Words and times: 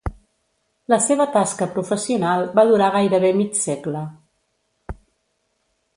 La 0.93 0.97
seva 1.07 1.27
tasca 1.35 1.67
professional 1.75 2.47
va 2.61 2.65
durar 2.71 2.89
gairebé 2.97 3.31
mig 3.43 3.63
segle. 3.67 4.05